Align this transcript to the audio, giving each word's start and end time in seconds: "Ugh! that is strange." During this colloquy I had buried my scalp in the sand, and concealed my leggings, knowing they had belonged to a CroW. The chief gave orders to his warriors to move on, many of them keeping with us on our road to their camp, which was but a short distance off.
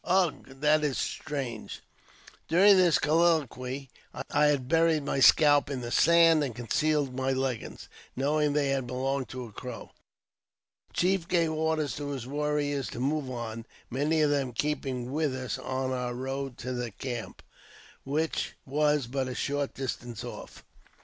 "Ugh! 0.03 0.47
that 0.61 0.83
is 0.83 0.97
strange." 0.97 1.79
During 2.47 2.75
this 2.75 2.97
colloquy 2.97 3.91
I 4.31 4.47
had 4.47 4.67
buried 4.67 5.03
my 5.03 5.19
scalp 5.19 5.69
in 5.69 5.81
the 5.81 5.91
sand, 5.91 6.43
and 6.43 6.55
concealed 6.55 7.13
my 7.13 7.31
leggings, 7.33 7.87
knowing 8.15 8.53
they 8.53 8.69
had 8.69 8.87
belonged 8.87 9.29
to 9.29 9.45
a 9.45 9.51
CroW. 9.51 9.91
The 10.87 10.93
chief 10.93 11.27
gave 11.27 11.51
orders 11.51 11.95
to 11.97 12.07
his 12.07 12.25
warriors 12.25 12.89
to 12.89 12.99
move 12.99 13.29
on, 13.29 13.67
many 13.91 14.21
of 14.23 14.31
them 14.31 14.53
keeping 14.53 15.11
with 15.11 15.35
us 15.35 15.59
on 15.59 15.91
our 15.91 16.15
road 16.15 16.57
to 16.57 16.73
their 16.73 16.89
camp, 16.89 17.43
which 18.03 18.55
was 18.65 19.05
but 19.05 19.27
a 19.27 19.35
short 19.35 19.75
distance 19.75 20.23
off. 20.23 20.63